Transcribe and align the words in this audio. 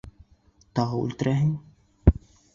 Тағы 0.79 1.01
үлтерәһең! 1.03 1.53